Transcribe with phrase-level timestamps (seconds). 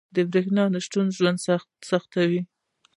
[0.15, 1.37] •د برېښنا نه شتون ژوند
[1.89, 2.41] سختوي.